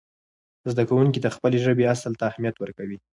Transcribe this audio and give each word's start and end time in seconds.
زده 0.71 0.83
کوونکي 0.89 1.19
د 1.21 1.27
خپلې 1.35 1.57
ژبې 1.65 1.85
اصل 1.93 2.13
ته 2.19 2.23
اهمیت 2.31 2.55
ورکوي. 2.59 2.97